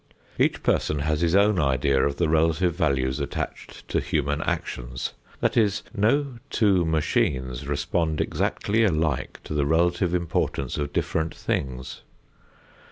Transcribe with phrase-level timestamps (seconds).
[0.39, 5.13] Each person has his own idea of the relative values attached to human actions.
[5.41, 11.35] That is, no two machines respond exactly alike as to the relative importance of different
[11.35, 12.01] things.